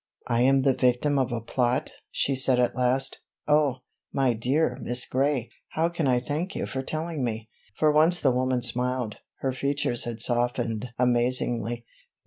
"I 0.25 0.41
am 0.41 0.63
the 0.63 0.73
victim 0.73 1.19
of 1.19 1.31
a 1.31 1.41
plot," 1.41 1.91
she 2.09 2.33
said 2.35 2.59
at 2.59 2.75
last. 2.75 3.19
"Oh, 3.47 3.81
my 4.11 4.33
dear 4.33 4.79
Miss 4.81 5.05
Gray, 5.05 5.51
how 5.73 5.89
can 5.89 6.07
I 6.07 6.19
thank 6.19 6.55
you 6.55 6.65
for 6.65 6.81
telling 6.81 7.23
me?" 7.23 7.49
For 7.77 7.91
once 7.91 8.19
the 8.19 8.31
woman 8.31 8.63
smiled; 8.63 9.17
her 9.41 9.51
features 9.53 10.05
had 10.05 10.19
softened 10.19 10.89
amazingly. 10.97 11.85